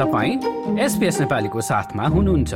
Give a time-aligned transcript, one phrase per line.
[0.00, 2.54] तपाईँ एसपिएस नेपालीको साथमा हुनुहुन्छ।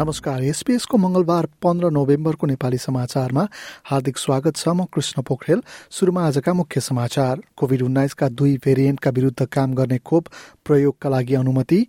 [0.00, 3.48] नमस्कार एसपीएसको मंगलबार पन्ध्र नोभेम्बरको नेपाली समाचारमा
[3.84, 9.46] हार्दिक स्वागत छ। म कृष्ण पोखरेल। सुरुमा आजका मुख्य समाचार। कोविड उन्नाइसका दुई भेरिएन्टका विरूद्ध
[9.46, 10.24] काम गर्ने खोप
[10.64, 11.86] प्रयोगका लागि अनुमति।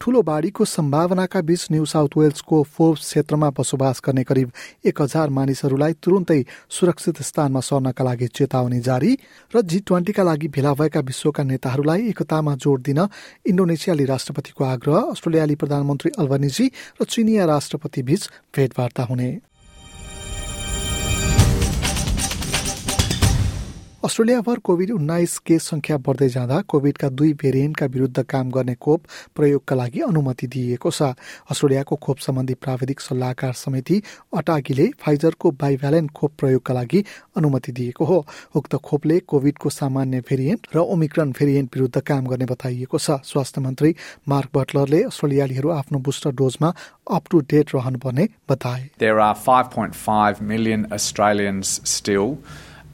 [0.00, 4.52] ठूलो बाढ़ीको सम्भावनाका बीच न्यू साउथ वेल्सको फोर्ब्स क्षेत्रमा बसोबास गर्ने करिब
[4.86, 6.40] एक हजार मानिसहरूलाई तुरुन्तै
[6.70, 9.12] सुरक्षित स्थानमा सर्नका लागि चेतावनी जारी
[9.52, 13.00] र जी ट्वेन्टीका लागि भेला भएका विश्वका नेताहरूलाई एकतामा जोड दिन
[13.50, 16.66] इन्डोनेसियाली राष्ट्रपतिको आग्रह अस्ट्रेलियाली प्रधानमन्त्री अल्बनिजी
[17.02, 19.30] र चिनिया राष्ट्रपति बीच भेटवार्ता हुने।
[24.08, 29.02] अस्ट्रेलियाभर कोविड उन्नाइस केस संख्या बढ्दै जाँदा कोविडका दुई भेरिएन्टका विरूद्ध काम गर्ने खोप
[29.36, 31.12] प्रयोगका लागि अनुमति दिइएको छ।
[31.52, 34.00] अस्ट्रेलियाको खोप सम्बन्धी प्राविधिक सल्लाहकार समिति
[34.32, 37.04] अटागीले फाइजरको बाइभ्यालेन्ट खोप प्रयोगका लागि
[37.36, 38.24] अनुमति दिएको हो।
[38.56, 43.94] उक्त खोपले कोविडको सामान्य भेरिएन्ट र ओमिक्रन भेरिएन्ट विरूद्ध काम गर्ने बताइएको छ। स्वास्थ्य मन्त्री
[44.24, 46.74] मार्क बटलरले अस्ट्रेलियालीहरू आफ्नो बुस्टर डोजमा
[47.12, 52.38] अप टु डेट रहनुपर्ने बताए। There are 5.5 million Australians still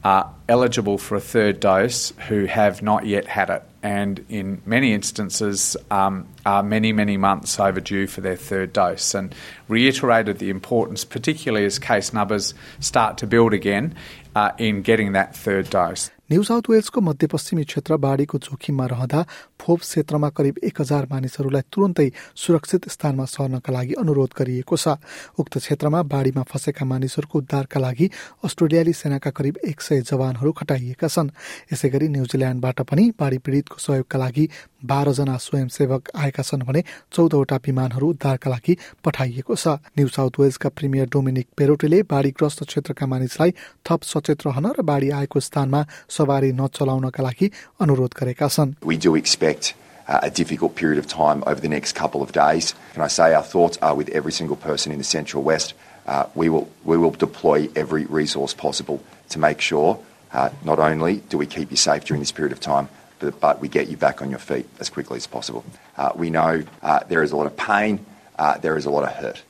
[0.03, 4.93] are eligible for a third dose who have not yet had it, and in many
[4.93, 9.33] instances um, are many, many months overdue for their third dose, and
[9.67, 13.95] reiterated the importance, particularly as case numbers start to build again,
[14.35, 16.11] uh, in getting that third dose.
[16.29, 19.21] New South वेल्सको मध्यपश्चिमी क्षेत्र बाढीको जोखिममा रहँदा
[19.61, 24.97] फोप क्षेत्रमा करिब एक हजार मानिसहरूलाई तुरन्तै सुरक्षित स्थानमा सर्नका लागि अनुरोध गरिएको छ।
[25.37, 28.09] उक्त क्षेत्रमा बाढीमा फँसेका मानिसहरूको उद्धारका लागि
[28.41, 31.29] अस्ट्रेलियाली सेनाका करिब एक सय जवानहरू खटाइएका छन्।
[31.69, 34.49] यसै गरी न्युजिल्यान्डबाट पनि बाढी पीडितको सहयोगका लागि
[34.91, 36.81] बाह्रजना स्वयंसेवक आएका छन् भने
[37.13, 43.55] चौधवटा विमानहरू उद्धारका लागि पठाइएको छ न्यू साउथ वेल्सका प्रिमियर डोमिनिक पेरोटेले बाढीग्रस्त क्षेत्रका मानिसलाई
[43.85, 45.85] थप सचेत रहन र बाढी आएको स्थानमा
[46.17, 47.51] सवारी नचलाउनका लागि
[47.81, 48.77] अनुरोध गरेका छन्
[50.07, 52.73] uh, a difficult period of time over the next couple of days.
[52.93, 55.73] Can I say our thoughts are with every single person in the Central West.
[56.07, 59.99] Uh, we, will, we will deploy every resource possible to make sure
[60.31, 62.89] uh, not only do we keep you safe during this period of time,
[63.19, 65.63] but, we get you back on your feet as quickly as possible.
[65.97, 68.05] Uh, we know uh, there is a lot of pain,
[68.37, 69.43] uh, there is a lot of hurt,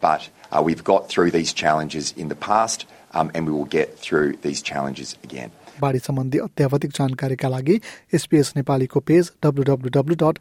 [0.00, 0.28] but
[0.62, 4.62] we've got through these challenges in the past, um, and we will get through these
[4.62, 5.50] challenges again.
[5.80, 7.80] बाढी सम्बन्धी अत्यावधिक जानकारीका लागि
[8.14, 10.38] SPS नेपालीको page W W W dot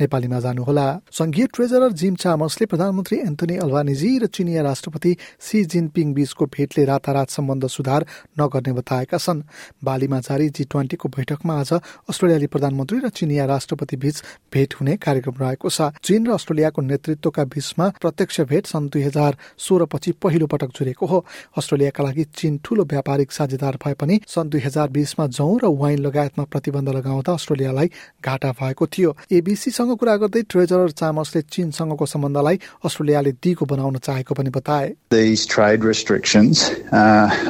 [0.00, 6.46] नेपालीमा जानुहोला। संघीय treasurer gym चामर्सले प्रधानमन्त्री Anthony अल्भानिजी र चिनिया राष्ट्रपति सी जिनपिङ बीचको
[6.48, 8.06] भेटले रातारात सम्बन्ध सुधार
[8.40, 9.42] नगर्ने बताएका छन्।
[9.84, 14.22] बालीमा जारी जी ट्वेन्टीको बैठकमा आज अस्ट्रेलियाली प्रधानमन्त्री र चिनिया राष्ट्रपति बीच
[14.52, 19.36] भेट हुने कार्यक्रम रहेको छ। चीन र अस्ट्रेलियाको नेतृत्वका बीचमा प्रत्यक्ष भेट सन् दुई हजार
[19.58, 21.24] सोह्र पछि पहिलो पटक जुरेको हो।
[21.56, 25.98] अस्ट्रेलियाका लागि चीन ठूलो व्यापारिक साझेदार भए पनि सन् दुई हजार बिसमा जौं र वाइन
[26.00, 27.88] लगायतमा प्रतिबन्ध लगाउँदा अस्ट्रेलियालाई
[28.24, 32.56] घाटा भएको थियो एबीसीसँग कुरा गर्दै ट्रेजरर चामसले चीनसँगको सम्बन्धलाई
[32.88, 34.88] अस्ट्रेलियाले दिगो बनाउन चाहेको पनि बताए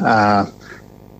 [0.02, 0.44] uh,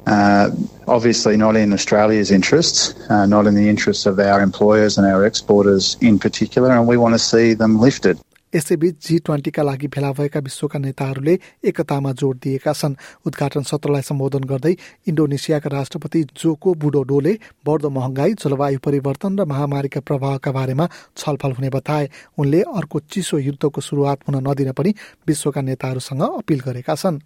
[0.07, 0.51] uh,
[0.89, 5.25] obviously not in Australia's interests, uh, not in the interests of our employers and our
[5.25, 8.19] exporters in particular, and we want to see them lifted.
[8.55, 12.95] यसैबीच जी ट्वेन्टीका लागि भेला भएका विश्वका नेताहरूले एकतामा जोड दिएका छन्।
[13.27, 14.75] उद्घाटन सत्रलाई सम्बोधन गर्दै
[15.09, 17.33] इन्डोनेसियाका राष्ट्रपति जोको बुडोडोले
[17.67, 22.09] बढ्दो महँगाई जलवायु परिवर्तन र महामारीका प्रभावका बारेमा छलफल हुने बताए।
[22.39, 24.91] उनले अर्को चिसो युद्धको सुरुवात हुन नदिन पनि
[25.27, 27.21] विश्वका नेताहरूसँग अपिल गरेका छन्.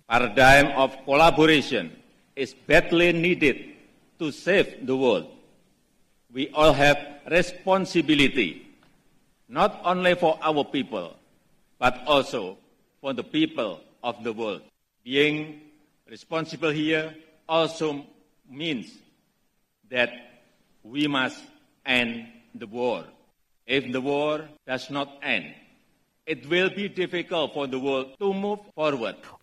[6.34, 6.98] We all have
[7.28, 8.66] responsibility,
[9.48, 11.14] not only for our people,
[11.78, 12.58] but also
[13.00, 14.62] for the people of the world.
[15.04, 15.60] Being
[16.08, 17.14] responsible here
[17.48, 18.04] also
[18.50, 18.90] means
[19.90, 20.10] that
[20.82, 21.42] we must
[21.84, 23.04] end the war.
[23.66, 25.54] If the war does not end,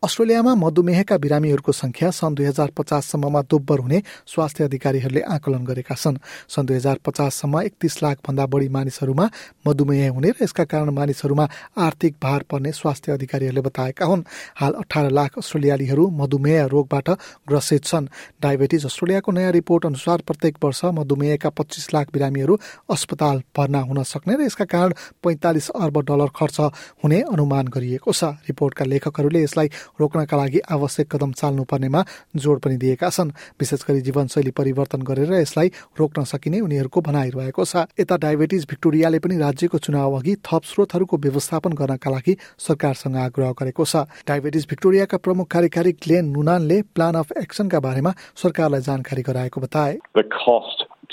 [0.03, 6.17] अस्ट्रेलियामा मधुमेहका बिरामीहरूको संख्या सन् दुई हजार पचाससम्ममा दोब्बर हुने स्वास्थ्य अधिकारीहरूले आकलन गरेका छन्।
[6.47, 9.29] सन् दुई हजार पचाससम्म एकतिस लाख भन्दा बढी मानिसहरूमा
[9.67, 11.45] मधुमेह हुने र यसका कारण मानिसहरूमा
[11.77, 14.23] आर्थिक भार पर्ने स्वास्थ्य अधिकारीहरूले बताएका हुन्।
[14.59, 17.09] हाल अठार लाख अस्ट्रेलियालीहरू मधुमेह रोगबाट
[17.47, 18.11] ग्रसित छन्।
[18.43, 22.59] डायबेटिज अस्ट्रेलियाको नयाँ रिपोर्ट अनुसार प्रत्येक वर्ष मधुमेहका पच्चिस लाख बिरामीहरू
[22.91, 24.91] अस्पताल भर्ना हुन सक्ने र यसका कारण
[25.23, 26.59] पैंतालिस अर्ब डलर खर्च
[27.03, 29.67] हुने अनुमान गरिएको छ। रिपोर्टका लेखकहरूले यसलाई
[30.01, 32.01] रोक्नका लागि आवश्यक कदम चाल्नुपर्नेमा
[32.35, 35.67] जोड पनि दिएका छन्। विशेष गरी जीवनशैली परिवर्तन गरेर यसलाई
[35.99, 41.73] रोक्न सकिने उनीहरूको भनाइरहेको छ। यता डायबिटिज भिक्टोरियाले पनि राज्यको चुनाव अघि थप स्रोतहरूको व्यवस्थापन
[41.73, 47.79] गर्नका लागि सरकारसँग आग्रह गरेको छ। डायबिटिज भिक्टोरियाका प्रमुख कार्यकारी ग्लेन नुनानले प्लान अफ एक्सनका
[47.79, 49.97] बारेमा सरकारलाई जानकारी गराएको बताए।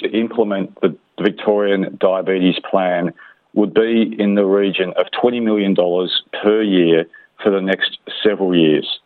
[0.01, 0.89] To implement the
[1.21, 3.11] Victorian diabetes plan
[3.61, 5.77] would be in the region of $20 million
[6.43, 7.05] per year
[7.43, 9.01] for the next several years.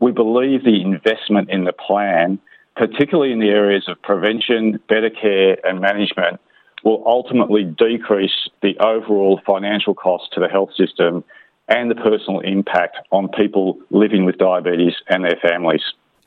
[0.00, 2.38] We believe the investment in the plan,
[2.76, 6.40] particularly in the areas of prevention, better care, and management,
[6.82, 11.22] will ultimately decrease the overall financial cost to the health system
[11.68, 15.82] and the personal impact on people living with diabetes and their families.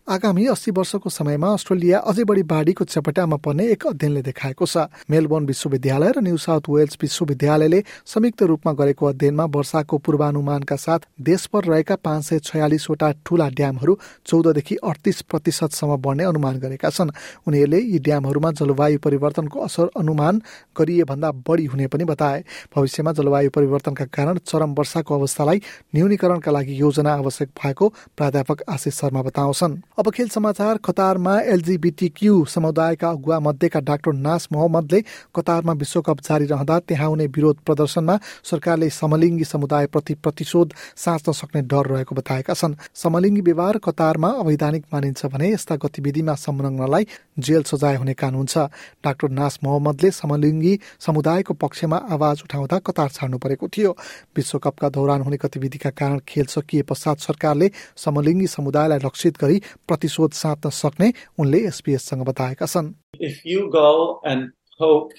[0.08, 5.46] आगामी अस्सी वर्षको समयमा Australia अझै बढी बाढीको चपेटामा पर्ने एक अध्ययनले देखाएको छ। मेलबोर्न
[5.46, 11.96] विश्वविद्यालय र न्यू साउथ वेल्स विश्वविद्यालयले संयुक्त रूपमा गरेको अध्ययनमा वर्षाको पूर्वानुमानका साथ देशभर रहेका
[12.04, 13.98] पाँच सय छयालिसवटा ठूला ड्यामहरू
[14.28, 17.16] चौधदेखि अडतिस प्रतिशतसम्म बढ्ने अनुमान गरेका छन्।
[17.48, 20.42] उनीहरूले यी ड्यामहरूमा जलवायु परिवर्तनको असर अनुमान
[20.76, 22.44] गरिए भन्दा बढी हुने पनि बताए।
[22.76, 25.62] भविष्यमा जलवायु परिवर्तनका कारण चरम वर्षाको अवस्थालाई
[25.96, 32.10] न्यूनीकरणका लागि योजना आवश्यक भएको प्राध्यापक आशिष शर्मा बताउँछन्। अब खेल समाचार कतारमा एलजिबिटी
[32.50, 35.02] समुदायका अगुवा मध्येका डाक्टर नास मोहम्मदले
[35.36, 41.86] कतारमा विश्वकप जारी रहँदा त्यहाँ हुने विरोध प्रदर्शनमा सरकारले समलिङ्गी समुदायप्रति प्रतिशोध साँच्न सक्ने डर
[41.88, 47.08] रहेको बताएका छन्। समलिङ्गी व्यवहार कतारमा अवैधानिक मानिन्छ भने यस्ता गतिविधिमा संलग्नलाई
[47.38, 48.66] जेल सजाय हुने कानून छ
[49.06, 50.74] डाक्टर नास मोहम्मदले समलिङ्गी
[51.06, 53.96] समुदायको पक्षमा आवाज उठाउँदा कतार छाड्नु परेको थियो।
[54.36, 57.72] विश्वकपका दौरान हुने गतिविधिका कारण खेल सकिए पश्चात सरकारले
[58.06, 64.53] समलिङ्गी समुदायलाई लक्षित गरी प्रतिशोध साध्न सक्ने उनले एसपीएससँग बताएका छन् If you go and
[64.79, 65.13] poke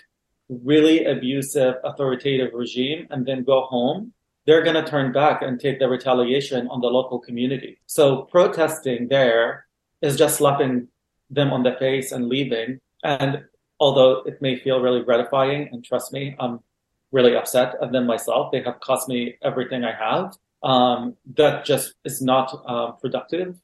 [0.50, 4.14] really abusive authoritative regime and then go home,
[4.46, 7.80] they're going to turn back and take the retaliation on the local community.
[7.86, 9.66] So protesting there
[10.02, 10.88] is just slapping
[11.30, 12.80] them on the face and leaving.
[13.04, 13.44] And
[13.80, 16.62] although it may feel really gratifying, and trust me, I'm
[17.12, 18.52] really upset at them myself.
[18.52, 20.36] They have cost me everything I have.
[20.64, 23.56] Um, that just is not uh, productive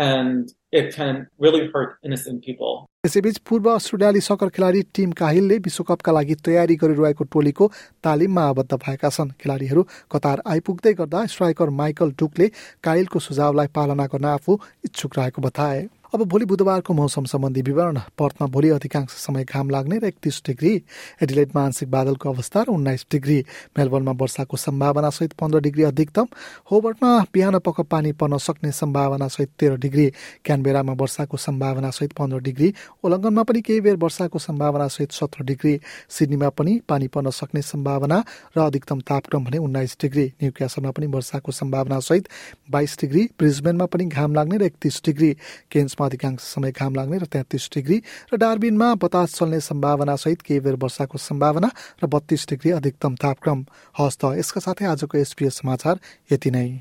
[0.00, 2.86] and it can really hurt innocent people.
[3.06, 7.70] यसैबीच पूर्व अस्ट्रेलियाली sucker खेलाडी team काहिलले विश्वकपका लागि तयारी गरिरहेको टोलीको
[8.04, 12.50] तालिममा आबद्ध भएका छन् खेलाडीहरू कतार आइपुग्दै गर्दा स्ट्राइकर माइकल डुकले
[12.84, 15.80] काहिलको सुझावलाई पालना गर्न आफू इच्छुक रहेको बताए
[16.14, 20.82] अब भोलि बुधबारको मौसम सम्बन्धी विवरण पर्थमा भोलि अधिकांश समय घाम लाग्ने र एकतिस डिग्री।
[21.22, 23.38] एडिलेटमा आंशिक बादलको अवस्था र उन्नाइस डिग्री।
[23.78, 26.26] मेलबर्नमा वर्षाको सम्भावना सहित पन्ध्र डिग्री अधिकतम।
[26.70, 30.10] होबर्टमा बिहान पख पानी पर्न सक्ने सम्भावना सहित तेह्र डिग्री।
[30.44, 32.74] क्यानबेरामा वर्षाको सम्भावना सहित पन्ध्र डिग्री।
[33.04, 35.78] ओलङ्गनमा पनि केही बेर वर्षाको सम्भावना सहित सत्र डिग्री।
[36.10, 38.18] सिडनीमा पनि पानी पर्न सक्ने सम्भावना
[38.56, 42.28] र अधिकतम तापक्रम भने उन्नाइस डिग्री। न्यू क्यासलमा पनि वर्षाको सम्भावना सहित
[42.70, 45.32] बाइस डिग्री। ब्रिजबेनमा पनि घाम लाग्ने र एकतिस डिग्री।
[45.70, 47.98] केन्स प्रदेशमा अधिकांश समय घाम लाग्ने र तेत्तिस डिग्री
[48.32, 51.70] र डार्बिनमा बतास चल्ने सम्भावना सहित केही बेर वर्षाको सम्भावना
[52.02, 53.64] र बत्तीस डिग्री अधिकतम तापक्रम।
[53.98, 56.00] हस् त यसका साथै आजको एसपिएस समाचार
[56.32, 56.80] यति नै।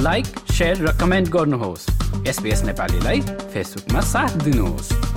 [0.00, 0.26] लाइक
[0.60, 1.84] र कमेन्ट गर्नुहोस्।
[2.28, 3.20] एसपिएस नेपालीलाई
[3.52, 5.09] फेसबुकमा साथ दिनुहोस्।